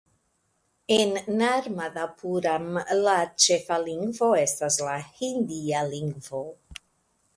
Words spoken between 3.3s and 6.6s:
ĉefa lingvo estas la hindia lingvo.